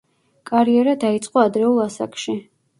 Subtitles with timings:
[0.51, 2.39] კარიერა დაიწყო ადრეულ ასაკში.